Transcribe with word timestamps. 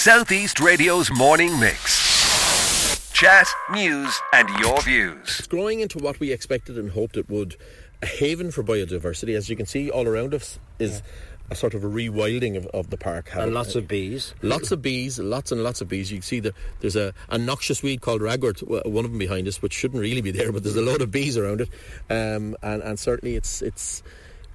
Southeast 0.00 0.60
Radio's 0.60 1.10
morning 1.10 1.60
mix. 1.60 3.12
Chat, 3.12 3.46
news, 3.70 4.18
and 4.32 4.48
your 4.58 4.80
views. 4.80 5.40
It's 5.40 5.46
growing 5.46 5.80
into 5.80 5.98
what 5.98 6.18
we 6.18 6.32
expected 6.32 6.78
and 6.78 6.90
hoped 6.90 7.18
it 7.18 7.28
would. 7.28 7.56
A 8.00 8.06
haven 8.06 8.50
for 8.50 8.62
biodiversity, 8.62 9.36
as 9.36 9.50
you 9.50 9.56
can 9.56 9.66
see 9.66 9.90
all 9.90 10.08
around 10.08 10.32
us, 10.32 10.58
is 10.78 11.02
a 11.50 11.54
sort 11.54 11.74
of 11.74 11.84
a 11.84 11.86
rewilding 11.86 12.56
of, 12.56 12.64
of 12.68 12.88
the 12.88 12.96
park. 12.96 13.28
And 13.36 13.52
lots 13.52 13.74
of 13.74 13.88
bees. 13.88 14.32
Lots 14.42 14.72
of 14.72 14.80
bees, 14.80 15.18
lots 15.18 15.52
and 15.52 15.62
lots 15.62 15.82
of 15.82 15.88
bees. 15.88 16.10
You 16.10 16.16
can 16.16 16.22
see 16.22 16.40
that 16.40 16.54
there's 16.80 16.96
a, 16.96 17.12
a 17.28 17.36
noxious 17.36 17.82
weed 17.82 18.00
called 18.00 18.22
ragwort, 18.22 18.66
one 18.66 19.04
of 19.04 19.10
them 19.10 19.18
behind 19.18 19.48
us, 19.48 19.60
which 19.60 19.74
shouldn't 19.74 20.00
really 20.00 20.22
be 20.22 20.30
there, 20.30 20.50
but 20.50 20.62
there's 20.62 20.76
a 20.76 20.80
load 20.80 21.02
of 21.02 21.10
bees 21.10 21.36
around 21.36 21.60
it. 21.60 21.68
Um, 22.08 22.56
and, 22.62 22.82
and 22.82 22.98
certainly 22.98 23.36
it's 23.36 23.60
it's 23.60 24.02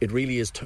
it 0.01 0.11
really 0.11 0.39
is 0.39 0.51
t- 0.51 0.65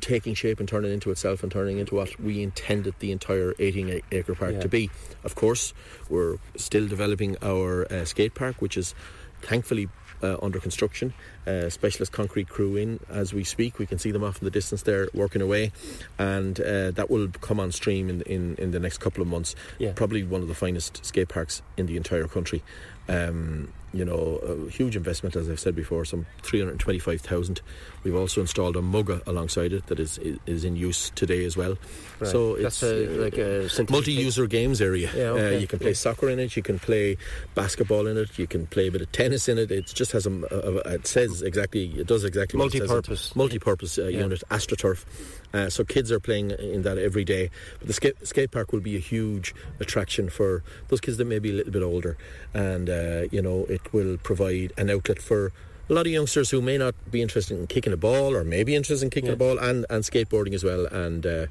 taking 0.00 0.34
shape 0.34 0.58
and 0.60 0.68
turning 0.68 0.92
into 0.92 1.10
itself 1.10 1.42
and 1.42 1.52
turning 1.52 1.78
into 1.78 1.94
what 1.94 2.18
we 2.20 2.42
intended 2.42 2.94
the 2.98 3.12
entire 3.12 3.54
18 3.58 4.00
acre 4.12 4.34
park 4.34 4.54
Yeah. 4.54 4.60
to 4.60 4.68
be. 4.68 4.90
Of 5.24 5.34
course, 5.34 5.74
we're 6.08 6.38
still 6.56 6.88
developing 6.88 7.36
our 7.42 7.86
uh, 7.92 8.04
skate 8.04 8.34
park, 8.34 8.56
which 8.62 8.76
is 8.76 8.94
thankfully 9.42 9.88
uh, 10.22 10.36
under 10.42 10.58
construction. 10.60 11.14
Uh, 11.46 11.70
specialist 11.70 12.12
concrete 12.12 12.48
crew 12.48 12.76
in 12.76 13.00
as 13.08 13.32
we 13.32 13.42
speak. 13.42 13.78
We 13.78 13.86
can 13.86 13.98
see 13.98 14.10
them 14.10 14.22
off 14.22 14.38
in 14.38 14.44
the 14.44 14.50
distance 14.50 14.82
there 14.82 15.08
working 15.14 15.40
away, 15.40 15.72
and 16.18 16.60
uh, 16.60 16.90
that 16.92 17.08
will 17.10 17.28
come 17.28 17.58
on 17.58 17.72
stream 17.72 18.08
in, 18.10 18.20
in, 18.22 18.54
in 18.56 18.70
the 18.70 18.78
next 18.80 18.98
couple 18.98 19.22
of 19.22 19.28
months. 19.28 19.54
Yeah. 19.78 19.92
Probably 19.94 20.22
one 20.22 20.42
of 20.42 20.48
the 20.48 20.54
finest 20.54 21.04
skate 21.06 21.28
parks 21.28 21.62
in 21.78 21.86
the 21.86 21.96
entire 21.96 22.28
country. 22.28 22.62
Um, 23.08 23.72
you 23.92 24.04
know, 24.04 24.38
a 24.44 24.70
huge 24.70 24.94
investment, 24.96 25.34
as 25.36 25.48
I've 25.50 25.58
said 25.60 25.74
before, 25.74 26.04
some 26.04 26.26
325,000. 26.42 27.60
We've 28.04 28.14
also 28.14 28.40
installed 28.40 28.76
a 28.76 28.80
MUGA 28.80 29.26
alongside 29.26 29.72
it 29.72 29.86
that 29.88 29.98
is 30.00 30.18
is 30.46 30.64
in 30.64 30.76
use 30.76 31.10
today 31.14 31.44
as 31.44 31.56
well. 31.56 31.76
Right. 32.20 32.30
So 32.30 32.56
That's 32.56 32.82
it's 32.82 32.82
a- 32.82 33.18
uh, 33.18 33.24
like 33.24 33.38
a 33.38 33.92
multi-user 33.92 34.46
games 34.46 34.80
area. 34.80 35.10
Yeah, 35.14 35.30
okay. 35.30 35.56
uh, 35.56 35.58
you 35.58 35.66
can 35.66 35.78
play 35.78 35.92
soccer 35.94 36.28
in 36.30 36.38
it. 36.38 36.56
You 36.56 36.62
can 36.62 36.78
play 36.78 37.16
basketball 37.54 38.06
in 38.06 38.16
it. 38.16 38.38
You 38.38 38.46
can 38.46 38.66
play 38.66 38.86
a 38.88 38.92
bit 38.92 39.02
of 39.02 39.10
tennis 39.12 39.48
in 39.48 39.58
it. 39.58 39.70
It 39.70 39.86
just 39.86 40.12
has 40.12 40.26
a, 40.26 40.30
a- 40.30 40.94
it 40.94 41.06
says 41.06 41.42
exactly 41.42 41.92
it 41.98 42.06
does 42.06 42.24
exactly 42.24 42.58
what 42.58 42.66
it 42.74 42.78
says. 42.78 42.88
Multi-purpose. 42.88 43.36
Multi-purpose 43.36 43.98
uh, 43.98 44.04
Yeah. 44.06 44.20
unit 44.20 44.42
astroturf. 44.50 45.04
Uh, 45.52 45.68
so 45.68 45.82
kids 45.84 46.12
are 46.12 46.20
playing 46.20 46.52
in 46.52 46.82
that 46.82 46.96
every 46.96 47.24
day. 47.24 47.50
But 47.80 47.88
the 47.88 47.92
skate, 47.92 48.14
skate 48.26 48.52
park 48.52 48.72
will 48.72 48.80
be 48.80 48.94
a 48.96 49.00
huge 49.00 49.52
attraction 49.80 50.30
for 50.30 50.62
those 50.88 51.00
kids 51.00 51.16
that 51.18 51.24
may 51.26 51.40
be 51.40 51.50
a 51.50 51.54
little 51.54 51.72
bit 51.72 51.82
older, 51.82 52.16
and 52.54 52.88
uh, 52.88 53.22
you 53.32 53.42
know 53.42 53.64
it 53.68 53.79
will 53.92 54.16
provide 54.18 54.72
an 54.76 54.90
outlet 54.90 55.20
for. 55.20 55.52
A 55.88 55.92
lot 55.92 56.06
of 56.06 56.12
youngsters 56.12 56.50
who 56.50 56.62
may 56.62 56.78
not 56.78 56.94
be 57.10 57.20
interested 57.20 57.58
in 57.58 57.66
kicking 57.66 57.92
a 57.92 57.96
ball, 57.96 58.36
or 58.36 58.44
may 58.44 58.62
be 58.62 58.76
interested 58.76 59.04
in 59.04 59.10
kicking 59.10 59.26
Yeah. 59.26 59.34
a 59.34 59.36
ball, 59.36 59.58
and, 59.58 59.84
and 59.90 60.04
skateboarding 60.04 60.54
as 60.54 60.62
well, 60.62 60.86
and 60.86 61.26
uh, 61.26 61.46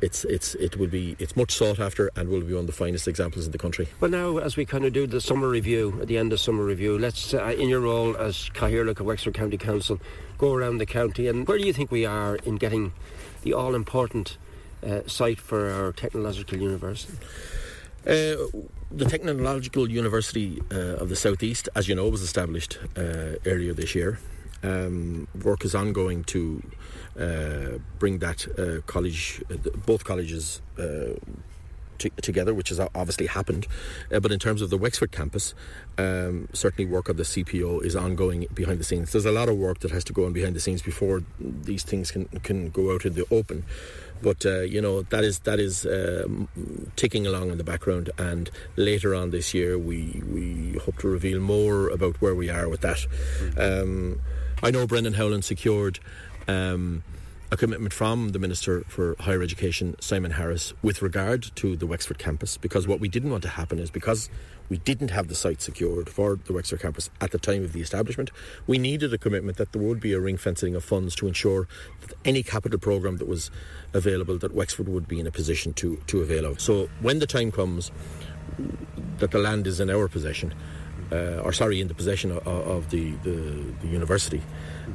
it's 0.00 0.24
it's 0.24 0.54
it 0.54 0.78
will 0.78 0.86
be 0.86 1.14
it's 1.18 1.36
much 1.36 1.52
sought 1.52 1.78
after, 1.78 2.10
and 2.16 2.30
will 2.30 2.40
be 2.40 2.54
one 2.54 2.60
of 2.60 2.66
the 2.68 2.72
finest 2.72 3.06
examples 3.06 3.44
in 3.44 3.52
the 3.52 3.58
country. 3.58 3.86
Well, 4.00 4.10
now 4.10 4.38
as 4.38 4.56
we 4.56 4.64
kind 4.64 4.86
of 4.86 4.94
do 4.94 5.06
the 5.06 5.20
summer 5.20 5.46
review 5.46 5.98
at 6.00 6.08
the 6.08 6.16
end 6.16 6.32
of 6.32 6.40
summer 6.40 6.64
review, 6.64 6.98
let's 6.98 7.34
uh, 7.34 7.54
in 7.58 7.68
your 7.68 7.80
role 7.80 8.16
as 8.16 8.48
Cathaoirleach 8.54 8.98
at 9.00 9.04
Wexford 9.04 9.34
County 9.34 9.58
Council, 9.58 10.00
go 10.38 10.54
around 10.54 10.78
the 10.78 10.86
county 10.86 11.28
and 11.28 11.46
where 11.46 11.58
do 11.58 11.66
you 11.66 11.74
think 11.74 11.90
we 11.90 12.06
are 12.06 12.36
in 12.46 12.56
getting 12.56 12.92
the 13.42 13.52
all 13.52 13.74
important 13.74 14.38
uh, 14.82 15.00
site 15.06 15.38
for 15.38 15.68
our 15.70 15.92
technological 15.92 16.56
university? 16.56 17.12
Uh, 18.06 18.36
the 18.90 19.04
Technological 19.04 19.90
University 19.90 20.62
uh, 20.70 21.02
of 21.02 21.08
the 21.08 21.16
Southeast, 21.16 21.68
as 21.74 21.88
you 21.88 21.94
know, 21.94 22.08
was 22.08 22.22
established 22.22 22.78
uh, 22.96 23.36
earlier 23.44 23.72
this 23.72 23.94
year. 23.94 24.18
Um, 24.62 25.28
work 25.42 25.64
is 25.64 25.74
ongoing 25.74 26.24
to 26.24 26.62
uh, 27.18 27.78
bring 27.98 28.18
that 28.18 28.46
uh, 28.58 28.80
college, 28.86 29.42
uh, 29.50 29.56
both 29.84 30.04
colleges. 30.04 30.62
Uh, 31.96 32.10
t- 32.10 32.22
together, 32.22 32.54
which 32.54 32.68
has 32.68 32.80
obviously 32.80 33.26
happened. 33.26 33.66
Uh, 34.12 34.20
but 34.20 34.32
in 34.32 34.38
terms 34.38 34.62
of 34.62 34.70
the 34.70 34.78
Wexford 34.78 35.12
campus, 35.12 35.54
um, 35.98 36.48
certainly 36.52 36.90
work 36.90 37.08
of 37.08 37.16
the 37.16 37.22
CPO 37.22 37.84
is 37.84 37.96
ongoing 37.96 38.46
behind 38.54 38.78
the 38.78 38.84
scenes. 38.84 39.12
There's 39.12 39.24
a 39.26 39.32
lot 39.32 39.48
of 39.48 39.56
work 39.56 39.80
that 39.80 39.90
has 39.90 40.04
to 40.04 40.12
go 40.12 40.26
on 40.26 40.32
behind 40.32 40.54
the 40.54 40.60
scenes 40.60 40.82
before 40.82 41.22
these 41.38 41.82
things 41.82 42.10
can 42.10 42.26
can 42.42 42.70
go 42.70 42.94
out 42.94 43.04
in 43.04 43.14
the 43.14 43.26
open. 43.30 43.64
But 44.22 44.46
uh, 44.46 44.60
you 44.60 44.80
know 44.80 45.02
that 45.02 45.24
is 45.24 45.40
that 45.40 45.58
is 45.60 45.86
um, 45.86 46.48
ticking 46.96 47.26
along 47.26 47.50
in 47.50 47.58
the 47.58 47.64
background, 47.64 48.10
and 48.18 48.50
later 48.76 49.14
on 49.14 49.30
this 49.30 49.52
year 49.54 49.78
we 49.78 50.22
we 50.30 50.78
hope 50.84 50.98
to 50.98 51.08
reveal 51.08 51.40
more 51.40 51.88
about 51.88 52.20
where 52.20 52.34
we 52.34 52.50
are 52.50 52.68
with 52.68 52.80
that. 52.80 53.06
Um, 53.56 54.20
I 54.62 54.70
know 54.70 54.86
Brendan 54.86 55.14
Howlin 55.14 55.42
secured. 55.42 55.98
Um, 56.48 57.02
a 57.50 57.56
commitment 57.56 57.92
from 57.92 58.30
the 58.30 58.38
Minister 58.40 58.80
for 58.88 59.14
Higher 59.20 59.40
Education, 59.40 59.94
Simon 60.00 60.32
Harris, 60.32 60.74
with 60.82 61.00
regard 61.00 61.44
to 61.56 61.76
the 61.76 61.86
Wexford 61.86 62.18
campus, 62.18 62.56
because 62.56 62.88
what 62.88 62.98
we 62.98 63.08
didn't 63.08 63.30
want 63.30 63.44
to 63.44 63.48
happen 63.50 63.78
is 63.78 63.88
because 63.88 64.28
we 64.68 64.78
didn't 64.78 65.12
have 65.12 65.28
the 65.28 65.34
site 65.36 65.62
secured 65.62 66.08
for 66.08 66.40
the 66.46 66.52
Wexford 66.52 66.80
campus 66.80 67.08
at 67.20 67.30
the 67.30 67.38
time 67.38 67.62
of 67.62 67.72
the 67.72 67.80
establishment, 67.80 68.32
we 68.66 68.78
needed 68.78 69.14
a 69.14 69.18
commitment 69.18 69.58
that 69.58 69.70
there 69.70 69.80
would 69.80 70.00
be 70.00 70.12
a 70.12 70.18
ring 70.18 70.36
fencing 70.36 70.74
of 70.74 70.82
funds 70.82 71.14
to 71.14 71.28
ensure 71.28 71.68
that 72.00 72.14
any 72.24 72.42
capital 72.42 72.80
programme 72.80 73.18
that 73.18 73.28
was 73.28 73.52
available, 73.92 74.36
that 74.38 74.52
Wexford 74.52 74.88
would 74.88 75.06
be 75.06 75.20
in 75.20 75.26
a 75.26 75.30
position 75.30 75.72
to, 75.74 75.98
to 76.08 76.22
avail 76.22 76.46
of. 76.46 76.60
So 76.60 76.88
when 77.00 77.20
the 77.20 77.26
time 77.28 77.52
comes 77.52 77.92
that 79.18 79.30
the 79.30 79.38
land 79.38 79.68
is 79.68 79.78
in 79.78 79.88
our 79.88 80.08
possession, 80.08 80.52
uh, 81.12 81.40
or 81.44 81.52
sorry, 81.52 81.80
in 81.80 81.88
the 81.88 81.94
possession 81.94 82.30
of, 82.32 82.46
of 82.46 82.90
the, 82.90 83.12
the, 83.22 83.64
the 83.80 83.86
university, 83.88 84.42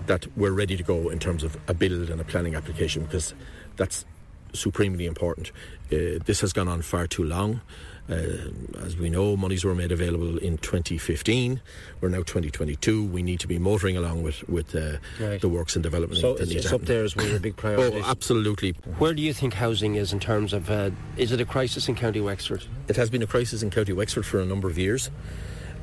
that 0.07 0.25
we're 0.37 0.51
ready 0.51 0.75
to 0.77 0.83
go 0.83 1.09
in 1.09 1.19
terms 1.19 1.43
of 1.43 1.57
a 1.67 1.73
build 1.73 2.09
and 2.09 2.19
a 2.21 2.23
planning 2.23 2.55
application 2.55 3.03
because 3.03 3.33
that's 3.77 4.05
supremely 4.53 5.05
important. 5.05 5.51
Uh, 5.91 6.19
this 6.25 6.41
has 6.41 6.53
gone 6.53 6.67
on 6.67 6.81
far 6.81 7.07
too 7.07 7.23
long. 7.23 7.61
Uh, 8.09 8.49
as 8.83 8.97
we 8.97 9.09
know, 9.09 9.37
monies 9.37 9.63
were 9.63 9.75
made 9.75 9.91
available 9.91 10.37
in 10.39 10.57
2015. 10.57 11.61
We're 12.01 12.09
now 12.09 12.17
2022. 12.17 13.05
We 13.05 13.21
need 13.23 13.39
to 13.39 13.47
be 13.47 13.57
motoring 13.57 13.95
along 13.95 14.23
with 14.23 14.43
with 14.49 14.75
uh, 14.75 14.97
Right. 15.19 15.39
the 15.39 15.47
works 15.47 15.75
and 15.75 15.83
development 15.83 16.19
So 16.19 16.33
that 16.33 16.51
it's, 16.51 16.65
it's 16.65 16.73
up 16.73 16.81
there 16.81 17.03
as 17.05 17.15
one 17.15 17.25
of 17.25 17.31
your 17.31 17.39
big 17.39 17.55
priorities. 17.55 18.03
Oh, 18.05 18.09
absolutely. 18.09 18.71
Where 18.97 19.13
do 19.13 19.21
you 19.21 19.31
think 19.33 19.53
housing 19.53 19.95
is 19.95 20.11
in 20.11 20.19
terms 20.19 20.51
of? 20.51 20.69
Uh, 20.69 20.89
is 21.15 21.31
it 21.31 21.39
a 21.39 21.45
crisis 21.45 21.87
in 21.87 21.95
County 21.95 22.19
Wexford? 22.19 22.65
It 22.89 22.97
has 22.97 23.09
been 23.09 23.21
a 23.21 23.27
crisis 23.27 23.63
in 23.63 23.69
County 23.69 23.93
Wexford 23.93 24.25
for 24.25 24.41
a 24.41 24.45
number 24.45 24.67
of 24.67 24.77
years, 24.77 25.09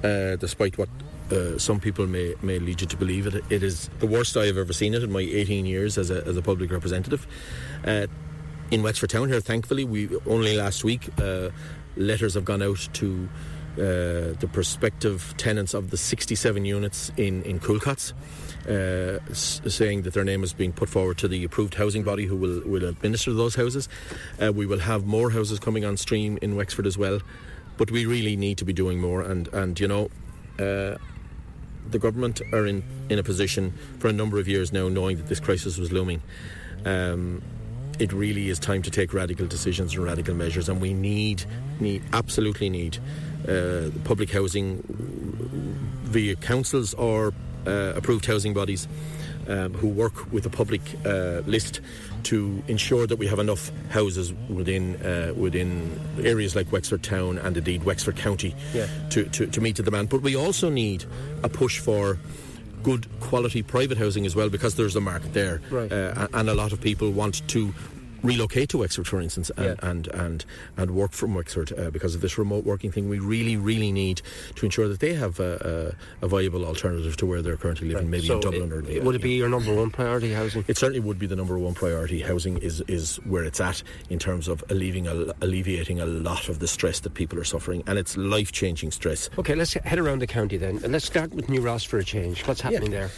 uh, 0.02 0.36
despite 0.36 0.78
what 0.78 0.88
uh, 1.30 1.58
some 1.58 1.80
people 1.80 2.06
may, 2.06 2.34
may 2.42 2.58
lead 2.58 2.80
you 2.80 2.86
to 2.86 2.96
believe. 2.96 3.26
It, 3.26 3.44
it 3.50 3.62
is 3.62 3.88
the 3.98 4.06
worst 4.06 4.36
I 4.36 4.46
have 4.46 4.56
ever 4.56 4.72
seen 4.72 4.94
it 4.94 5.02
in 5.02 5.12
my 5.12 5.20
18 5.20 5.66
years 5.66 5.98
as 5.98 6.10
a, 6.10 6.26
as 6.26 6.36
a 6.36 6.42
public 6.42 6.70
representative. 6.70 7.26
Uh, 7.84 8.06
in 8.70 8.82
Wexford 8.82 9.10
Town 9.10 9.28
here, 9.28 9.40
thankfully, 9.40 9.84
we 9.84 10.08
only 10.26 10.56
last 10.56 10.84
week 10.84 11.08
uh, 11.18 11.50
letters 11.96 12.34
have 12.34 12.44
gone 12.44 12.62
out 12.62 12.88
to 12.94 13.28
uh, 13.74 14.34
the 14.40 14.48
prospective 14.52 15.34
tenants 15.36 15.72
of 15.72 15.90
the 15.90 15.96
67 15.96 16.64
units 16.64 17.12
in 17.16 17.42
in 17.44 17.60
Coolcotts. 17.60 18.12
Uh, 18.68 19.18
saying 19.32 20.02
that 20.02 20.12
their 20.12 20.24
name 20.24 20.44
is 20.44 20.52
being 20.52 20.72
put 20.72 20.90
forward 20.90 21.16
to 21.16 21.26
the 21.26 21.42
approved 21.42 21.72
housing 21.72 22.02
body 22.02 22.26
who 22.26 22.36
will, 22.36 22.60
will 22.66 22.84
administer 22.84 23.32
those 23.32 23.54
houses. 23.54 23.88
Uh, 24.42 24.52
we 24.52 24.66
will 24.66 24.80
have 24.80 25.06
more 25.06 25.30
houses 25.30 25.58
coming 25.58 25.86
on 25.86 25.96
stream 25.96 26.38
in 26.42 26.54
Wexford 26.54 26.86
as 26.86 26.98
well, 26.98 27.20
but 27.78 27.90
we 27.90 28.04
really 28.04 28.36
need 28.36 28.58
to 28.58 28.64
be 28.64 28.74
doing 28.74 29.00
more. 29.00 29.22
And, 29.22 29.48
and 29.54 29.80
you 29.80 29.88
know, 29.88 30.10
uh, 30.58 30.98
the 31.90 31.98
government 31.98 32.42
are 32.52 32.66
in, 32.66 32.82
in 33.08 33.18
a 33.18 33.22
position 33.22 33.72
for 33.98 34.08
a 34.08 34.12
number 34.12 34.38
of 34.38 34.46
years 34.46 34.72
now, 34.72 34.88
knowing 34.88 35.16
that 35.16 35.28
this 35.28 35.40
crisis 35.40 35.78
was 35.78 35.90
looming. 35.90 36.20
Um, 36.84 37.40
it 37.98 38.12
really 38.12 38.48
is 38.48 38.58
time 38.58 38.82
to 38.82 38.90
take 38.90 39.14
radical 39.14 39.46
decisions 39.46 39.94
and 39.94 40.04
radical 40.04 40.34
measures, 40.34 40.68
and 40.68 40.80
we 40.80 40.92
need, 40.92 41.44
need 41.80 42.02
absolutely 42.12 42.68
need 42.68 42.98
uh, 43.48 43.90
public 44.04 44.30
housing 44.30 44.82
via 46.04 46.36
councils 46.36 46.94
or 46.94 47.32
uh, 47.66 47.92
approved 47.96 48.26
housing 48.26 48.54
bodies 48.54 48.86
um, 49.48 49.74
who 49.74 49.88
work 49.88 50.30
with 50.32 50.44
the 50.44 50.50
public 50.50 50.80
uh, 51.06 51.40
list 51.46 51.80
to 52.24 52.62
ensure 52.68 53.06
that 53.06 53.18
we 53.18 53.26
have 53.26 53.38
enough 53.38 53.70
houses 53.90 54.32
within 54.48 54.96
uh, 54.96 55.32
within 55.36 55.98
areas 56.22 56.54
like 56.54 56.70
Wexford 56.72 57.02
Town 57.02 57.38
and 57.38 57.56
indeed 57.56 57.84
Wexford 57.84 58.16
County 58.16 58.54
Yeah. 58.74 58.86
to, 59.10 59.24
to, 59.24 59.46
to 59.46 59.60
meet 59.60 59.76
the 59.76 59.82
demand. 59.82 60.08
But 60.08 60.22
we 60.22 60.36
also 60.36 60.68
need 60.70 61.04
a 61.42 61.48
push 61.48 61.78
for 61.78 62.18
good 62.82 63.06
quality 63.20 63.62
private 63.62 63.98
housing 63.98 64.24
as 64.26 64.36
well 64.36 64.48
because 64.48 64.74
there's 64.76 64.96
a 64.96 65.00
market 65.00 65.32
there 65.34 65.60
Right. 65.70 65.90
uh, 65.92 66.28
and 66.32 66.48
a 66.48 66.54
lot 66.54 66.72
of 66.72 66.80
people 66.80 67.10
want 67.10 67.46
to 67.48 67.74
relocate 68.22 68.68
to 68.70 68.78
Wexford 68.78 69.06
for 69.06 69.20
instance 69.20 69.50
and, 69.56 69.66
Yeah. 69.80 69.90
and, 69.90 70.06
and, 70.08 70.44
and 70.76 70.90
work 70.92 71.12
from 71.12 71.34
Wexford 71.34 71.72
uh, 71.78 71.90
because 71.90 72.14
of 72.14 72.20
this 72.20 72.36
remote 72.38 72.64
working 72.64 72.90
thing 72.90 73.08
we 73.08 73.18
really 73.18 73.56
really 73.56 73.92
need 73.92 74.22
to 74.56 74.66
ensure 74.66 74.88
that 74.88 75.00
they 75.00 75.14
have 75.14 75.38
a, 75.40 75.94
a, 76.22 76.24
a 76.26 76.28
viable 76.28 76.64
alternative 76.64 77.16
to 77.18 77.26
where 77.26 77.42
they're 77.42 77.56
currently 77.56 77.88
living 77.88 78.10
maybe 78.10 78.26
So 78.26 78.34
in 78.34 78.40
Dublin 78.40 78.84
it- 78.88 78.98
or 79.02 79.04
would 79.04 79.14
it 79.14 79.22
be 79.22 79.34
your 79.36 79.48
number 79.48 79.74
one 79.74 79.90
priority, 79.90 80.32
housing? 80.32 80.64
it 80.68 80.76
certainly 80.76 81.00
would 81.00 81.18
be 81.18 81.26
the 81.26 81.36
number 81.36 81.58
one 81.58 81.74
priority. 81.74 82.20
Housing 82.20 82.58
is, 82.58 82.80
is 82.88 83.16
where 83.24 83.44
it's 83.44 83.60
at 83.60 83.82
in 84.10 84.18
terms 84.18 84.48
of 84.48 84.62
alleviating 84.70 85.06
a, 85.06 85.32
alleviating 85.40 86.00
a 86.00 86.06
lot 86.06 86.48
of 86.48 86.58
the 86.58 86.66
stress 86.68 87.00
that 87.00 87.14
people 87.14 87.38
are 87.38 87.44
suffering, 87.44 87.82
and 87.86 87.98
it's 87.98 88.16
life 88.16 88.50
changing 88.52 88.90
stress. 88.90 89.28
Okay, 89.38 89.54
let's 89.54 89.72
head 89.74 89.98
around 89.98 90.20
the 90.20 90.26
county 90.26 90.56
then. 90.56 90.80
And 90.82 90.92
let's 90.92 91.04
start 91.06 91.32
with 91.34 91.48
New 91.48 91.60
Ross 91.60 91.84
for 91.84 91.98
a 91.98 92.04
change. 92.04 92.46
What's 92.46 92.60
happening 92.60 92.90
there? 92.90 93.10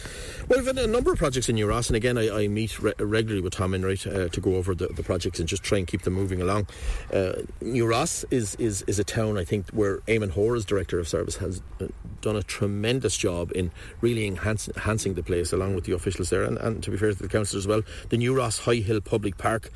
Well, 0.47 0.59
we've 0.59 0.67
had 0.67 0.77
a 0.77 0.87
number 0.87 1.11
of 1.11 1.17
projects 1.17 1.49
in 1.49 1.55
New 1.55 1.67
Ross, 1.67 1.87
and 1.87 1.95
again, 1.95 2.17
I, 2.17 2.43
I 2.43 2.47
meet 2.47 2.79
re- 2.79 2.93
regularly 2.99 3.41
with 3.41 3.53
Tom 3.53 3.73
Enright 3.73 4.05
uh, 4.07 4.27
to 4.29 4.41
go 4.41 4.55
over 4.55 4.75
the, 4.75 4.87
the 4.95 5.03
projects 5.03 5.39
and 5.39 5.47
just 5.47 5.63
try 5.63 5.77
and 5.77 5.87
keep 5.87 6.01
them 6.03 6.13
moving 6.13 6.41
along. 6.41 6.67
Uh, 7.13 7.33
New 7.61 7.85
Ross 7.85 8.25
is, 8.31 8.55
is 8.55 8.81
is 8.83 8.99
a 8.99 9.03
town 9.03 9.37
I 9.37 9.43
think 9.43 9.69
where 9.71 9.97
Eamon 9.99 10.31
Hoare, 10.31 10.55
as 10.55 10.65
director 10.65 10.99
of 10.99 11.07
service, 11.07 11.37
has 11.37 11.61
uh, 11.79 11.87
done 12.21 12.35
a 12.35 12.43
tremendous 12.43 13.17
job 13.17 13.51
in 13.55 13.71
really 14.01 14.27
enhance, 14.27 14.67
enhancing 14.67 15.13
the 15.15 15.23
place 15.23 15.53
along 15.53 15.75
with 15.75 15.85
the 15.85 15.93
officials 15.93 16.29
there, 16.29 16.43
and, 16.43 16.57
and 16.57 16.83
to 16.83 16.91
be 16.91 16.97
fair 16.97 17.11
to 17.11 17.17
the 17.17 17.27
council 17.27 17.57
as 17.57 17.67
well. 17.67 17.81
The 18.09 18.17
New 18.17 18.35
Ross 18.35 18.59
High 18.59 18.75
Hill 18.75 19.01
Public 19.01 19.37
Park, 19.37 19.71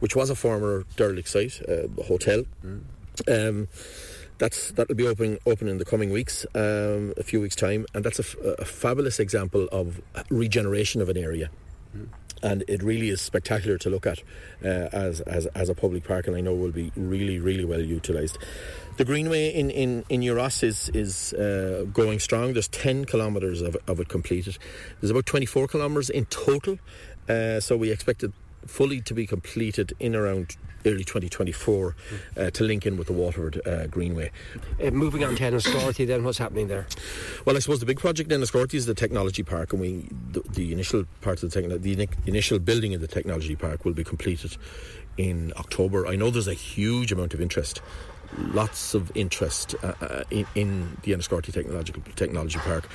which 0.00 0.14
was 0.16 0.30
a 0.30 0.34
former 0.34 0.84
derelict 0.96 1.28
site, 1.28 1.60
uh, 1.68 2.02
hotel. 2.02 2.44
Mm. 2.64 2.82
Um, 3.26 3.68
that's 4.38 4.70
that'll 4.72 4.94
be 4.94 5.06
open 5.06 5.38
open 5.46 5.68
in 5.68 5.78
the 5.78 5.84
coming 5.84 6.10
weeks, 6.10 6.46
um, 6.54 7.12
a 7.16 7.22
few 7.22 7.40
weeks 7.40 7.56
time, 7.56 7.86
and 7.94 8.04
that's 8.04 8.18
a, 8.20 8.38
a, 8.58 8.64
fabulous 8.64 9.18
example 9.18 9.68
of 9.72 10.00
regeneration 10.30 11.02
of 11.02 11.08
an 11.08 11.16
area. 11.16 11.50
And 12.40 12.62
it 12.68 12.82
really 12.84 13.08
is 13.08 13.20
spectacular 13.20 13.78
to 13.78 13.90
look 13.90 14.06
at 14.06 14.22
uh, 14.64 14.88
as, 14.92 15.20
as 15.22 15.46
as 15.46 15.68
a 15.68 15.74
public 15.74 16.04
park, 16.04 16.28
and 16.28 16.36
I 16.36 16.40
know 16.40 16.54
will 16.54 16.70
be 16.70 16.92
really 16.94 17.40
really 17.40 17.64
well 17.64 17.80
utilised. 17.80 18.38
The 18.96 19.04
Greenway 19.04 19.50
in 19.50 19.70
in 19.70 20.04
in 20.08 20.20
New 20.20 20.38
is 20.38 20.88
is 20.94 21.32
uh, 21.32 21.86
going 21.92 22.20
strong. 22.20 22.52
There's 22.52 22.68
10 22.68 23.06
kilometres 23.06 23.60
of, 23.60 23.76
of 23.88 23.98
it 23.98 24.08
completed. 24.08 24.56
There's 25.00 25.10
about 25.10 25.26
24 25.26 25.66
kilometres 25.66 26.10
in 26.10 26.26
total, 26.26 26.78
uh, 27.28 27.58
so 27.58 27.76
we 27.76 27.90
expect 27.90 28.22
it 28.22 28.32
fully 28.66 29.00
to 29.02 29.14
be 29.14 29.26
completed 29.26 29.94
in 29.98 30.14
around 30.14 30.56
early 30.86 31.04
2024 31.04 31.96
uh, 32.36 32.50
to 32.50 32.64
link 32.64 32.86
in 32.86 32.96
with 32.96 33.06
the 33.06 33.12
Waterford 33.12 33.60
uh, 33.66 33.86
Greenway. 33.88 34.30
Uh, 34.82 34.90
moving 34.90 35.24
on 35.24 35.34
to 35.36 35.42
Enniscorthy, 35.42 36.06
then 36.06 36.24
what's 36.24 36.38
happening 36.38 36.68
there? 36.68 36.86
Well, 37.44 37.56
I 37.56 37.58
suppose 37.58 37.80
the 37.80 37.86
big 37.86 37.98
project 37.98 38.30
in 38.30 38.40
Enniscorthy 38.40 38.74
is 38.74 38.86
the 38.86 38.94
technology 38.94 39.42
park, 39.42 39.72
and 39.72 39.82
we 39.82 40.08
the, 40.30 40.40
the 40.48 40.72
initial 40.72 41.04
part 41.20 41.42
of 41.42 41.50
the, 41.50 41.60
techn- 41.60 41.82
the 41.82 42.08
initial 42.26 42.58
building 42.58 42.94
of 42.94 43.00
the 43.00 43.08
technology 43.08 43.56
park 43.56 43.84
will 43.84 43.94
be 43.94 44.04
completed 44.04 44.56
in 45.16 45.52
October. 45.56 46.06
I 46.06 46.16
know 46.16 46.30
there's 46.30 46.48
a 46.48 46.54
huge 46.54 47.12
amount 47.12 47.34
of 47.34 47.40
interest 47.40 47.82
lots 48.36 48.94
of 48.94 49.10
interest 49.14 49.74
uh, 49.82 49.94
uh, 50.00 50.22
in, 50.30 50.46
in, 50.54 50.96
the 51.02 51.12
Enniscorthy 51.12 51.52
Technological 51.52 52.02
Technology 52.14 52.58
Park 52.58 52.88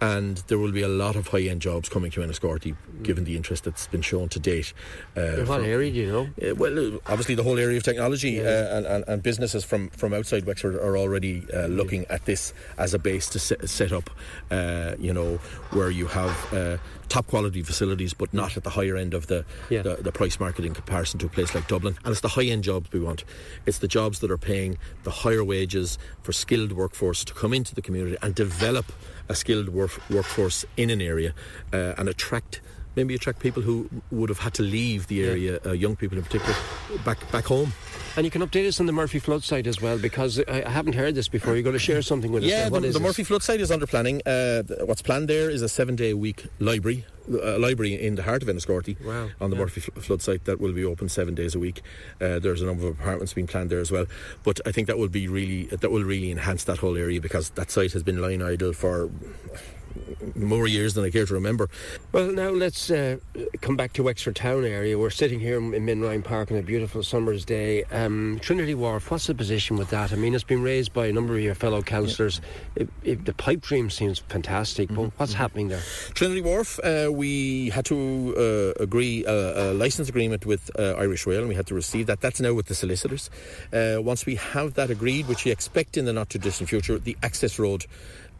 and 0.00 0.38
there 0.46 0.58
will 0.58 0.72
be 0.72 0.82
a 0.82 0.88
lot 0.88 1.16
of 1.16 1.28
high-end 1.28 1.60
jobs 1.60 1.88
coming 1.88 2.10
to 2.12 2.20
Enniscorthy 2.20 2.76
given 3.02 3.24
the 3.24 3.36
interest 3.36 3.64
that's 3.64 3.86
been 3.86 4.02
shown 4.02 4.28
to 4.28 4.38
date. 4.38 4.72
Uh, 5.16 5.44
what 5.44 5.62
area 5.62 5.90
do 5.90 5.98
you 5.98 6.10
know? 6.10 6.50
Uh, 6.50 6.54
well, 6.54 6.78
uh, 6.78 6.98
obviously 7.06 7.34
the 7.34 7.42
whole 7.42 7.58
area 7.58 7.76
of 7.76 7.82
technology 7.82 8.32
yeah. 8.32 8.42
uh, 8.42 8.76
and, 8.76 8.86
and, 8.86 9.04
and, 9.08 9.22
businesses 9.22 9.64
from, 9.64 9.88
from 9.90 10.12
outside 10.12 10.46
Wexford 10.46 10.74
are 10.76 10.96
already 10.96 11.44
uh, 11.52 11.66
looking 11.66 12.02
yeah. 12.02 12.14
at 12.14 12.24
this 12.26 12.52
as 12.76 12.94
a 12.94 12.98
base 12.98 13.28
to 13.30 13.38
set, 13.38 13.68
set 13.68 13.92
up, 13.92 14.10
uh, 14.50 14.94
you 14.98 15.12
know, 15.12 15.36
where 15.70 15.90
you 15.90 16.06
have 16.06 16.80
top 17.08 17.26
quality 17.26 17.62
facilities 17.62 18.12
but 18.12 18.32
not 18.34 18.56
at 18.56 18.64
the 18.64 18.70
higher 18.70 18.96
end 18.96 19.14
of 19.14 19.26
the, 19.28 19.44
yeah. 19.70 19.82
the, 19.82 19.96
the 19.96 20.12
price 20.12 20.38
market 20.38 20.64
in 20.64 20.74
comparison 20.74 21.18
to 21.18 21.26
a 21.26 21.28
place 21.28 21.54
like 21.54 21.66
Dublin. 21.66 21.96
And 22.04 22.12
it's 22.12 22.20
the 22.20 22.28
high-end 22.28 22.64
jobs 22.64 22.92
we 22.92 23.00
want. 23.00 23.24
It's 23.66 23.78
the 23.78 23.88
jobs 23.88 24.20
that 24.20 24.30
are 24.30 24.38
paying 24.38 24.78
the 25.04 25.10
higher 25.10 25.42
wages 25.42 25.98
for 26.22 26.32
skilled 26.32 26.72
workforce 26.72 27.24
to 27.24 27.34
come 27.34 27.52
into 27.52 27.74
the 27.74 27.82
community 27.82 28.16
and 28.22 28.34
develop 28.34 28.92
a 29.28 29.34
skilled 29.34 29.68
work, 29.88 30.10
workforce 30.10 30.64
in 30.76 30.90
an 30.90 31.00
area 31.00 31.34
uh, 31.72 31.94
and 31.98 32.08
attract 32.08 32.60
maybe 32.96 33.14
attract 33.14 33.38
people 33.38 33.62
who 33.62 33.88
would 34.10 34.28
have 34.28 34.40
had 34.40 34.52
to 34.54 34.62
leave 34.62 35.06
the 35.06 35.24
area, 35.24 35.52
yeah. 35.52 35.70
uh, 35.70 35.72
young 35.72 35.94
people 35.94 36.18
in 36.18 36.24
particular, 36.24 36.54
back 37.04 37.18
back 37.30 37.44
home. 37.44 37.72
And 38.16 38.24
you 38.24 38.30
can 38.30 38.42
update 38.42 38.66
us 38.66 38.80
on 38.80 38.86
the 38.86 38.92
Murphy 38.92 39.20
Flood 39.20 39.44
site 39.44 39.68
as 39.68 39.80
well 39.80 39.98
because 39.98 40.42
I 40.48 40.68
haven't 40.68 40.94
heard 40.94 41.14
this 41.14 41.28
before. 41.28 41.54
You're 41.54 41.62
going 41.62 41.74
to 41.74 41.78
share 41.78 42.02
something 42.02 42.32
with 42.32 42.42
us. 42.42 42.50
Yeah, 42.50 42.68
the, 42.68 42.80
the 42.80 42.98
Murphy 42.98 43.22
Flood 43.22 43.44
site 43.44 43.60
is 43.60 43.70
under 43.70 43.86
planning. 43.86 44.20
Uh, 44.26 44.64
what's 44.84 45.02
planned 45.02 45.28
there 45.28 45.48
is 45.48 45.62
a 45.62 45.68
seven 45.68 45.94
day 45.94 46.10
a 46.10 46.16
week 46.16 46.46
library. 46.58 47.04
A 47.28 47.58
library 47.58 47.94
in 47.94 48.14
the 48.14 48.22
heart 48.22 48.42
of 48.42 48.48
Enniscorthy 48.48 49.02
wow. 49.04 49.28
on 49.40 49.50
the 49.50 49.56
yeah. 49.56 49.62
Murphy 49.62 49.80
flood 49.80 50.22
site 50.22 50.44
that 50.44 50.60
will 50.60 50.72
be 50.72 50.84
open 50.84 51.08
seven 51.08 51.34
days 51.34 51.54
a 51.54 51.58
week. 51.58 51.82
Uh, 52.20 52.38
there's 52.38 52.62
a 52.62 52.66
number 52.66 52.86
of 52.86 52.98
apartments 52.98 53.34
being 53.34 53.46
planned 53.46 53.70
there 53.70 53.80
as 53.80 53.92
well, 53.92 54.06
but 54.44 54.60
I 54.66 54.72
think 54.72 54.86
that 54.86 54.98
will 54.98 55.08
be 55.08 55.28
really 55.28 55.64
that 55.66 55.90
will 55.90 56.04
really 56.04 56.30
enhance 56.30 56.64
that 56.64 56.78
whole 56.78 56.96
area 56.96 57.20
because 57.20 57.50
that 57.50 57.70
site 57.70 57.92
has 57.92 58.02
been 58.02 58.20
lying 58.20 58.42
idle 58.42 58.72
for 58.72 59.10
more 60.34 60.66
years 60.66 60.94
than 60.94 61.04
I 61.04 61.10
care 61.10 61.26
to 61.26 61.34
remember. 61.34 61.68
Well, 62.12 62.32
now 62.32 62.50
let's 62.50 62.90
uh, 62.90 63.18
come 63.60 63.76
back 63.76 63.92
to 63.94 64.02
Wexford 64.02 64.36
Town 64.36 64.64
area. 64.64 64.98
We're 64.98 65.10
sitting 65.10 65.40
here 65.40 65.58
in 65.58 65.84
Min 65.84 66.00
Ryan 66.00 66.22
Park 66.22 66.50
on 66.50 66.58
a 66.58 66.62
beautiful 66.62 67.02
summer's 67.02 67.44
day. 67.44 67.84
Um, 67.84 68.38
Trinity 68.40 68.74
Wharf, 68.74 69.10
what's 69.10 69.26
the 69.26 69.34
position 69.34 69.76
with 69.76 69.90
that? 69.90 70.12
I 70.12 70.16
mean, 70.16 70.34
it's 70.34 70.44
been 70.44 70.62
raised 70.62 70.92
by 70.92 71.06
a 71.06 71.12
number 71.12 71.34
of 71.34 71.40
your 71.40 71.54
fellow 71.54 71.82
councillors. 71.82 72.40
Yeah. 72.76 73.14
the 73.24 73.34
pipe 73.34 73.60
dream 73.62 73.90
seems 73.90 74.18
fantastic, 74.18 74.88
mm-hmm. 74.88 75.02
but 75.02 75.12
what's 75.18 75.32
mm-hmm. 75.32 75.42
happening 75.42 75.68
there? 75.68 75.82
Trinity 76.14 76.40
Wharf, 76.40 76.78
uh, 76.80 77.08
we 77.10 77.70
had 77.70 77.84
to 77.86 78.74
uh, 78.78 78.82
agree 78.82 79.24
a, 79.24 79.72
a, 79.72 79.74
license 79.74 80.08
agreement 80.08 80.46
with 80.46 80.70
uh, 80.78 80.94
Irish 80.98 81.26
Rail 81.26 81.40
and 81.40 81.48
we 81.48 81.54
had 81.54 81.66
to 81.68 81.74
receive 81.74 82.06
that. 82.06 82.20
That's 82.20 82.40
now 82.40 82.54
with 82.54 82.66
the 82.66 82.74
solicitors. 82.74 83.30
Uh, 83.72 83.96
once 84.00 84.26
we 84.26 84.36
have 84.36 84.74
that 84.74 84.90
agreed, 84.90 85.28
which 85.28 85.44
we 85.44 85.50
expect 85.50 85.96
in 85.96 86.04
the 86.04 86.12
not 86.12 86.30
too 86.30 86.38
distant 86.38 86.68
future, 86.68 86.98
the 86.98 87.16
access 87.22 87.58
road 87.58 87.86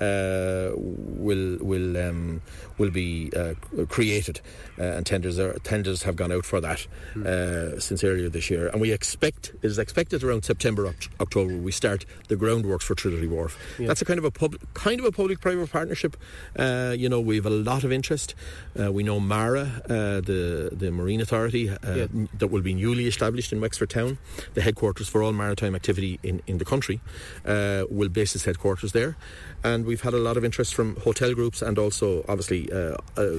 uh, 0.01 0.71
will 0.77 1.59
will 1.61 1.97
um, 1.97 2.41
will 2.79 2.91
be 2.91 3.33
uh, 3.37 3.55
created, 3.89 4.41
uh, 4.79 4.83
and 4.83 5.05
tenders 5.05 5.39
are, 5.41 5.55
tenders 5.65 6.05
have 6.05 6.15
gone 6.15 6.31
out 6.31 6.45
for 6.45 6.61
that 6.61 6.87
mm. 7.15 7.83
since 7.83 8.05
earlier 8.05 8.29
this 8.29 8.49
year, 8.49 8.69
and 8.69 8.81
we 8.81 8.93
expect 8.93 9.53
it 9.61 9.67
is 9.67 9.79
expected 9.79 10.23
around 10.23 10.45
September 10.45 10.95
October 11.19 11.57
we 11.57 11.73
start 11.73 12.05
the 12.29 12.37
groundworks 12.37 12.83
for 12.83 12.95
Trinity 12.95 13.27
Wharf. 13.27 13.59
Yeah. 13.79 13.89
That's 13.89 14.01
a 14.01 14.05
kind 14.05 14.19
of 14.19 14.25
a 14.25 14.31
public 14.31 14.63
kind 14.75 15.01
of 15.01 15.07
a 15.07 15.11
public 15.11 15.41
private 15.41 15.71
partnership. 15.71 16.17
Uh, 16.57 16.95
you 16.97 17.09
know, 17.09 17.21
we 17.21 17.35
have 17.35 17.47
a 17.47 17.51
lot 17.51 17.83
of 17.83 17.91
interest. 17.91 18.37
We 18.77 19.03
know 19.03 19.19
MARA, 19.19 19.83
the 19.89 20.71
the 20.73 20.93
Marine 20.93 21.21
Authority, 21.21 21.75
yeah. 21.85 22.07
that 22.39 22.49
will 22.49 22.63
be 22.63 22.75
newly 22.75 23.07
established 23.07 23.53
in 23.53 23.61
Wexford 23.61 23.91
Town, 23.91 24.19
the 24.55 24.63
headquarters 24.63 25.09
for 25.09 25.25
all 25.25 25.33
maritime 25.33 25.75
activity 25.75 26.21
in 26.23 26.41
in 26.47 26.59
the 26.59 26.65
country, 26.65 27.01
will 27.45 28.09
base 28.09 28.37
its 28.37 28.45
headquarters 28.45 28.93
there 28.93 29.17
and 29.65 29.88
we've 29.89 30.03
had 30.03 30.13
a 30.13 30.19
lot 30.19 30.37
of 30.37 30.45
interest 30.45 30.75
from 30.75 30.97
hotel 30.97 31.33
groups 31.35 31.63
and 31.63 31.79
also 31.79 32.23
obviously 32.29 32.71
uh, 32.71 32.97
uh, 33.17 33.39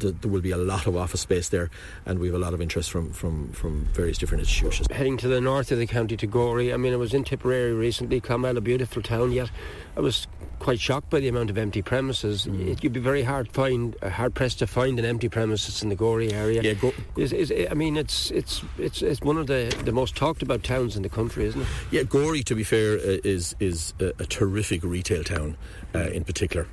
th- 0.00 0.14
there 0.20 0.30
will 0.30 0.40
be 0.40 0.50
a 0.50 0.56
lot 0.56 0.86
of 0.86 0.96
office 0.96 1.20
space 1.20 1.48
there 1.48 1.70
and 2.06 2.18
we 2.18 2.28
have 2.28 2.36
a 2.36 2.38
lot 2.38 2.54
of 2.54 2.60
interest 2.60 2.90
from, 2.90 3.12
from, 3.12 3.52
from 3.52 3.86
various 3.92 4.18
different 4.18 4.40
institutions. 4.40 4.86
Heading 4.90 5.16
to 5.18 5.28
the 5.28 5.40
north 5.40 5.72
of 5.72 5.78
the 5.78 5.86
county 5.86 6.16
to 6.16 6.26
Gorey, 6.26 6.72
I 6.72 6.76
mean 6.76 6.92
I 6.92 6.96
was 6.96 7.14
in 7.14 7.24
Tipperary 7.24 7.72
recently, 7.72 8.20
Clonmel, 8.20 8.56
a 8.56 8.60
beautiful 8.60 9.02
town 9.02 9.32
yet 9.32 9.50
I 9.96 10.00
was 10.00 10.26
quite 10.58 10.80
shocked 10.80 11.10
by 11.10 11.20
the 11.20 11.28
amount 11.28 11.50
of 11.50 11.58
empty 11.58 11.82
premises. 11.82 12.46
Mm. 12.46 12.68
It, 12.68 12.82
would 12.82 12.92
be 12.92 13.00
very 13.00 13.22
hard 13.22 13.50
find 13.52 13.96
uh, 14.02 14.10
hard 14.10 14.34
pressed 14.34 14.58
to 14.60 14.66
find 14.66 14.98
an 14.98 15.04
empty 15.04 15.28
premises 15.28 15.82
in 15.82 15.88
the 15.88 15.94
Gorey 15.94 16.32
area. 16.32 16.62
Yeah, 16.62 16.74
go- 16.74 16.94
is, 17.16 17.32
is, 17.32 17.52
I 17.70 17.74
mean, 17.74 17.96
it's 17.96 18.30
it's 18.30 18.62
it's 18.78 19.02
it's 19.02 19.20
one 19.20 19.36
of 19.36 19.46
the, 19.46 19.74
the 19.84 19.92
most 19.92 20.16
talked 20.16 20.42
about 20.42 20.64
towns 20.64 20.96
in 20.96 21.02
the 21.02 21.08
country, 21.08 21.44
isn't 21.44 21.60
it? 21.60 21.68
Yeah, 21.90 22.02
Gorey, 22.02 22.42
to 22.44 22.54
be 22.54 22.64
fair, 22.64 22.94
uh, 22.94 23.18
is 23.24 23.54
is 23.60 23.94
a, 24.00 24.12
a, 24.18 24.26
terrific 24.26 24.82
retail 24.82 25.22
town 25.22 25.56
uh, 25.94 26.10
in 26.10 26.24
particular 26.24 26.66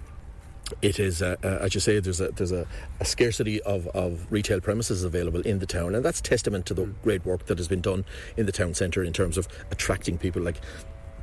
it 0.82 1.00
is, 1.00 1.22
uh, 1.22 1.36
uh, 1.44 1.60
as 1.62 1.74
you 1.74 1.82
say, 1.82 2.00
there's 2.00 2.22
a 2.22 2.30
there's 2.30 2.52
a, 2.52 2.66
a, 3.00 3.06
scarcity 3.06 3.62
of, 3.64 3.88
of 3.88 4.26
retail 4.30 4.60
premises 4.60 5.04
available 5.04 5.42
in 5.42 5.60
the 5.60 5.66
town, 5.66 5.96
and 5.96 6.04
that's 6.04 6.22
testament 6.22 6.66
to 6.68 6.74
the 6.74 6.86
mm. 6.86 6.94
great 7.04 7.26
work 7.26 7.46
that 7.48 7.58
has 7.58 7.68
been 7.68 7.82
done 7.82 8.06
in 8.38 8.46
the 8.46 8.52
town 8.52 8.74
centre 8.74 9.04
in 9.04 9.14
terms 9.14 9.38
of 9.38 9.48
attracting 9.72 10.18
people 10.18 10.42
like 10.42 10.62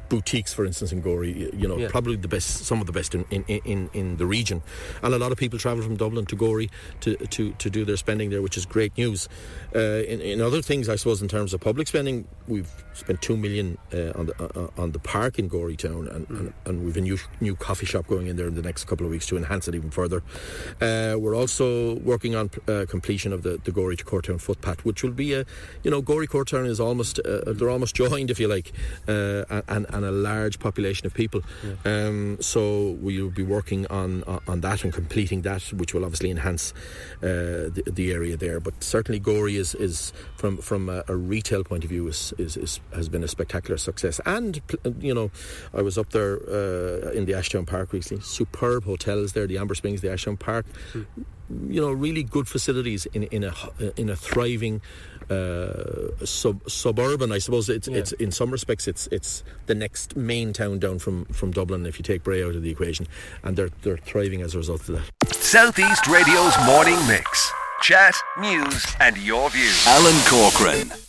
boutiques, 0.09 0.53
for 0.53 0.65
instance, 0.65 0.93
in 0.93 1.01
Gorey. 1.01 1.51
You 1.55 1.69
know, 1.69 1.79
yeah. 1.79 1.89
probably 1.89 2.17
the 2.17 2.29
best, 2.29 2.65
some 2.65 2.81
of 2.81 2.87
the 2.87 2.93
best 2.93 3.15
in, 3.15 3.25
in, 3.31 3.45
in, 3.45 3.91
in 3.93 4.17
the 4.17 4.27
region. 4.27 4.63
And 5.03 5.15
a 5.15 5.19
lot 5.19 5.33
of 5.33 5.39
people 5.39 5.59
travel 5.59 5.83
from 5.83 5.97
Dublin 5.97 6.27
to 6.27 6.37
Gorey 6.37 6.71
to, 7.01 7.17
to, 7.17 7.53
to 7.53 7.71
do 7.71 7.85
their 7.85 7.97
spending 7.97 8.31
there, 8.31 8.43
which 8.43 8.57
is 8.57 8.67
great 8.67 8.97
news. 8.97 9.29
Uh, 9.75 9.79
in, 9.79 10.21
in 10.21 10.41
other 10.41 10.63
things, 10.63 10.89
I 10.89 10.97
suppose, 10.97 11.23
in 11.23 11.29
terms 11.29 11.55
of 11.55 11.61
public 11.61 11.89
spending, 11.89 12.27
we've 12.47 12.71
spent 12.99 13.23
two 13.23 13.37
million 13.37 13.79
uh, 13.93 14.13
on 14.19 14.27
the 14.27 14.35
uh, 14.59 14.69
on 14.77 14.93
the 14.93 14.99
park 14.99 15.39
in 15.39 15.49
Gorey 15.49 15.77
Town, 15.77 16.09
and, 16.09 16.29
mm. 16.29 16.39
and, 16.39 16.53
and, 16.67 16.85
we've 16.85 16.97
a 16.97 17.01
new 17.01 17.19
new 17.41 17.55
coffee 17.55 17.87
shop 17.87 18.07
going 18.07 18.27
in 18.27 18.37
there 18.37 18.49
in 18.49 18.55
the 18.55 18.63
next 18.63 18.85
couple 18.85 19.07
of 19.07 19.13
weeks 19.13 19.27
to 19.27 19.37
enhance 19.37 19.69
it 19.69 19.75
even 19.75 19.91
further. 19.91 20.23
Uh, 20.81 21.17
we're 21.19 21.37
also 21.37 21.95
working 21.97 22.35
on 22.35 22.51
uh, 22.67 22.87
completion 22.89 23.33
of 23.33 23.43
the, 23.43 23.61
the 23.65 23.71
Gorey 23.71 23.97
to 23.97 24.05
Courtown 24.05 24.41
footpath, 24.41 24.85
which 24.85 25.03
will 25.03 25.13
be 25.13 25.33
a, 25.35 25.45
you 25.83 25.91
know, 25.91 26.03
Gorey 26.03 26.27
Courtown 26.27 26.67
is 26.67 26.81
almost 26.81 27.21
uh, 27.21 27.41
they're 27.47 27.71
almost 27.71 27.95
joined, 28.03 28.31
if 28.31 28.41
you 28.41 28.49
like, 28.49 28.73
and 29.07 29.87
and 29.99 30.07
a 30.07 30.13
large 30.13 30.59
population 30.59 31.07
of 31.07 31.13
people. 31.13 31.43
Yeah. 31.65 32.07
Um, 32.07 32.39
so 32.41 32.97
we'll 33.01 33.31
be 33.31 33.43
working 33.43 33.87
on 33.89 34.23
on 34.47 34.61
that 34.61 34.85
and 34.85 34.93
completing 34.93 35.43
that, 35.43 35.63
which 35.73 35.93
will 35.95 36.05
obviously 36.05 36.31
enhance 36.31 36.73
uh, 37.23 37.69
the, 37.75 37.83
the, 37.87 38.13
area 38.13 38.37
there. 38.37 38.61
But 38.61 38.83
certainly, 38.83 39.19
Gorey 39.19 39.57
is, 39.57 39.75
is 39.75 40.13
from 40.37 40.59
from 40.59 40.89
a, 40.89 41.03
a 41.09 41.17
retail 41.17 41.65
point 41.65 41.85
of 41.85 41.91
view 41.91 42.09
is, 42.09 42.33
is, 42.39 42.57
is, 42.57 42.81
has 42.95 43.09
been 43.09 43.25
a 43.25 43.29
spectacular 43.29 43.77
success. 43.77 44.21
And 44.25 44.61
you 45.01 45.15
know, 45.15 45.31
I 45.75 45.83
was 45.83 45.99
up 45.99 46.11
there 46.11 46.39
uh, 46.49 47.11
in 47.11 47.27
the 47.27 47.35
Ashdown 47.35 47.67
Park 47.67 47.93
recently. 47.93 48.23
Superb 48.23 48.85
hotels 48.85 49.33
there, 49.33 49.47
the 49.47 49.59
Amber 49.59 49.75
Springs, 49.75 50.01
the 50.01 50.13
Ashdown 50.13 50.37
Park. 50.37 50.67
Mm 50.95 51.07
you 51.69 51.81
know, 51.81 51.93
really 51.93 52.23
good 52.23 52.49
facilities 52.49 53.07
in 53.07 53.25
in 53.25 53.45
a 53.45 53.55
in 53.97 54.11
a 54.11 54.17
thriving 54.17 54.81
uh, 55.31 56.25
sub, 56.25 56.69
suburban. 56.69 57.33
I 57.33 57.39
suppose 57.39 57.69
it's 57.69 57.89
yeah. 57.89 57.99
it's 57.99 58.13
in 58.13 58.31
some 58.33 58.51
respects 58.51 58.89
it's 58.89 59.09
it's 59.11 59.45
the 59.67 59.75
next 59.75 60.17
main 60.17 60.53
town 60.53 60.79
down 60.79 60.99
from 60.99 61.25
from 61.27 61.51
Dublin 61.51 61.87
if 61.87 61.99
you 61.99 62.03
take 62.03 62.23
Bray 62.23 62.43
out 62.43 62.55
of 62.55 62.63
the 62.63 62.71
equation, 62.71 63.07
and 63.43 63.57
they're 63.57 63.71
they're 63.83 63.99
thriving 63.99 64.43
as 64.43 64.55
a 64.55 64.59
result 64.59 64.89
of 64.89 64.97
that. 64.97 65.35
Southeast 65.35 66.07
Radio's 66.07 66.55
morning 66.67 66.99
mix. 67.07 67.51
Chat, 67.81 68.15
news, 68.41 68.87
and 69.01 69.17
your 69.19 69.51
views. 69.51 69.87
Alan 69.87 70.21
Corcoran. 70.27 71.08